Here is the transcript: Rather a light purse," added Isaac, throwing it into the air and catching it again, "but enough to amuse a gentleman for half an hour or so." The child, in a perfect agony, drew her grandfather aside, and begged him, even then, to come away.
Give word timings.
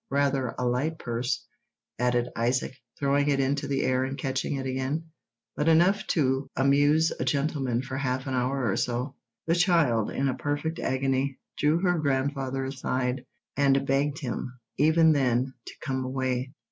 Rather 0.09 0.55
a 0.57 0.65
light 0.65 0.97
purse," 0.97 1.45
added 1.99 2.27
Isaac, 2.35 2.75
throwing 2.97 3.29
it 3.29 3.39
into 3.39 3.67
the 3.67 3.83
air 3.83 4.03
and 4.03 4.17
catching 4.17 4.55
it 4.55 4.65
again, 4.65 5.11
"but 5.55 5.67
enough 5.67 6.07
to 6.07 6.49
amuse 6.55 7.11
a 7.19 7.23
gentleman 7.23 7.83
for 7.83 7.97
half 7.97 8.25
an 8.25 8.33
hour 8.33 8.65
or 8.67 8.75
so." 8.77 9.13
The 9.45 9.53
child, 9.53 10.09
in 10.09 10.27
a 10.27 10.33
perfect 10.33 10.79
agony, 10.79 11.37
drew 11.55 11.81
her 11.81 11.99
grandfather 11.99 12.65
aside, 12.65 13.27
and 13.55 13.85
begged 13.85 14.17
him, 14.17 14.57
even 14.79 15.11
then, 15.11 15.53
to 15.67 15.73
come 15.85 16.03
away. 16.03 16.51